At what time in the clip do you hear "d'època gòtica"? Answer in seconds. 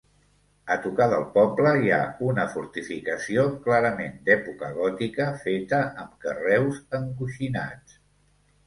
4.31-5.29